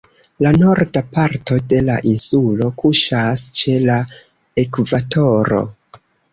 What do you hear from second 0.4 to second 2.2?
La Norda parto de la